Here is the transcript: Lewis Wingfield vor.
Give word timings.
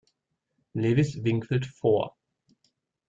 Lewis 0.73 1.23
Wingfield 1.23 1.67
vor. 1.67 2.17